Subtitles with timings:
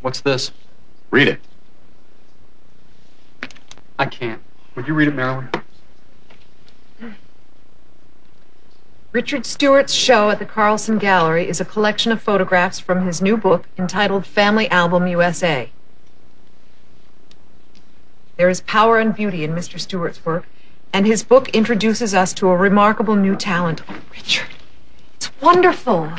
[0.00, 0.50] What's this?
[1.10, 1.40] Read it.
[3.98, 4.40] I can't.
[4.74, 5.50] Would you read it, Marilyn?
[9.12, 13.36] Richard Stewart's show at the Carlson Gallery is a collection of photographs from his new
[13.36, 15.70] book entitled Family Album USA.
[18.36, 19.80] There is power and beauty in Mr.
[19.80, 20.46] Stewart's work,
[20.92, 23.82] and his book introduces us to a remarkable new talent.
[23.88, 24.48] Oh, Richard,
[25.16, 26.12] it's wonderful.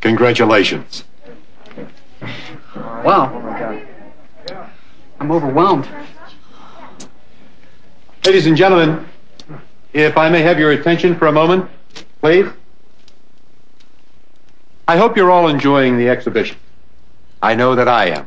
[0.00, 1.04] Congratulations.
[3.04, 3.32] Wow.
[5.20, 5.88] I'm overwhelmed.
[8.24, 9.06] Ladies and gentlemen,
[9.92, 11.70] if I may have your attention for a moment,
[12.20, 12.46] please.
[14.86, 16.56] I hope you're all enjoying the exhibition.
[17.42, 18.26] I know that I am.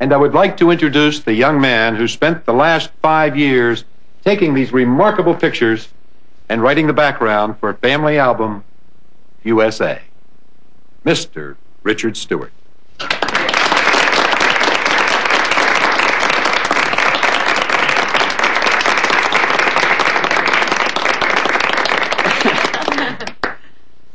[0.00, 3.84] And I would like to introduce the young man who spent the last five years
[4.24, 5.88] taking these remarkable pictures
[6.48, 8.64] and writing the background for a Family Album
[9.44, 10.00] USA.
[11.04, 11.56] Mr.
[11.82, 12.52] Richard Stewart.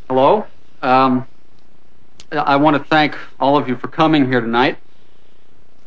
[0.08, 0.46] Hello.
[0.82, 1.28] Um,
[2.32, 4.78] I want to thank all of you for coming here tonight.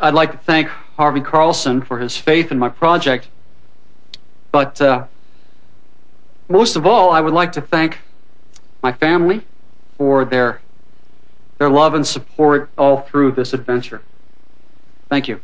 [0.00, 3.28] I'd like to thank Harvey Carlson for his faith in my project.
[4.50, 5.06] But uh,
[6.48, 8.00] most of all, I would like to thank
[8.82, 9.42] my family
[9.96, 10.60] for their
[11.58, 14.02] their love and support all through this adventure.
[15.08, 15.40] Thank you.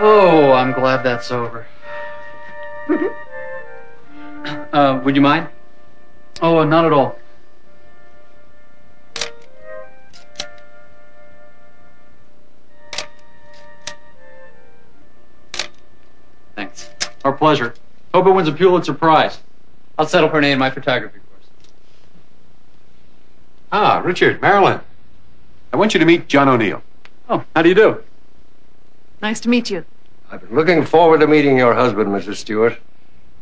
[0.00, 1.66] Oh, I'm glad that's over.
[4.72, 5.48] uh, would you mind?
[6.40, 7.18] Oh, not at all.
[17.28, 17.74] Our pleasure.
[18.14, 19.40] Hope it wins a Pulitzer Prize.
[19.98, 21.50] I'll settle for an A in my photography course.
[23.70, 24.80] Ah, Richard, Marilyn.
[25.70, 26.82] I want you to meet John O'Neill.
[27.28, 28.02] Oh, how do you do?
[29.20, 29.84] Nice to meet you.
[30.32, 32.36] I've been looking forward to meeting your husband, Mrs.
[32.36, 32.78] Stewart.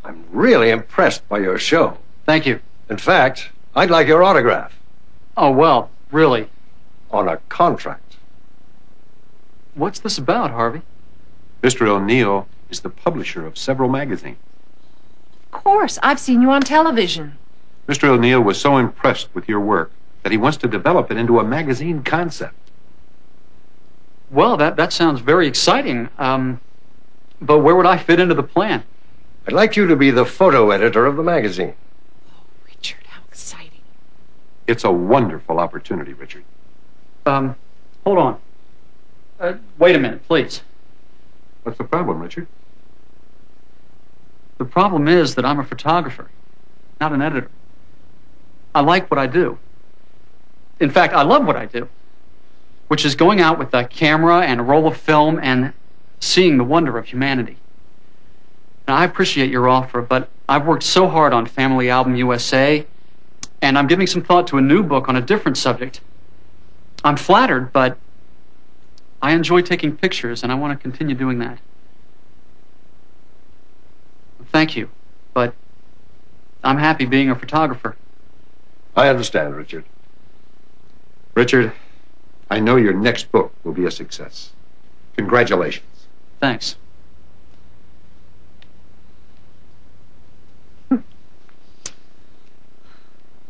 [0.05, 1.97] I'm really impressed by your show.
[2.25, 2.59] Thank you.
[2.91, 4.72] In fact, I'd like your autograph
[5.37, 6.49] Oh, well, really.
[7.12, 8.16] on a contract.
[9.77, 10.83] What's this about, Harvey?
[11.62, 11.87] Mr.
[11.87, 14.38] O'Neill is the publisher of several magazines.
[15.53, 17.38] Of course, I've seen you on television.
[17.87, 18.09] Mr.
[18.09, 21.44] O'Neill was so impressed with your work that he wants to develop it into a
[21.44, 22.54] magazine concept.
[24.31, 26.09] Well, that, that sounds very exciting.
[26.19, 26.60] Um,
[27.41, 28.83] but where would I fit into the plan?
[29.47, 31.75] I'd like you to be the photo editor of the magazine.
[32.28, 33.83] Oh, Richard, how exciting.
[34.66, 36.44] It's a wonderful opportunity, Richard.
[37.25, 37.54] Um,
[38.04, 38.38] hold on.
[39.38, 40.62] Uh, wait a minute, please.
[41.66, 42.47] What's the problem, Richard?
[44.59, 46.31] The problem is that I'm a photographer,
[47.00, 47.50] not an editor.
[48.72, 49.59] I like what I do.
[50.78, 51.88] In fact, I love what I do,
[52.87, 55.72] which is going out with a camera and a roll of film and
[56.21, 57.56] seeing the wonder of humanity.
[58.87, 62.87] I appreciate your offer, but I've worked so hard on Family Album USA,
[63.60, 66.00] and I'm giving some thought to a new book on a different subject.
[67.03, 67.98] I'm flattered, but
[69.22, 71.59] I enjoy taking pictures, and I want to continue doing that.
[74.53, 74.91] Thank you,
[75.34, 75.54] but
[76.62, 77.97] I'm happy being a photographer.
[78.94, 79.84] I understand, Richard.
[81.34, 81.72] Richard,
[82.50, 84.53] I know your next book will be a success.
[85.16, 86.06] Congratulations.
[86.41, 86.77] Thanks.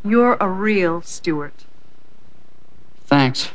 [0.04, 1.64] You're a real Stewart.
[3.06, 3.50] Thanks.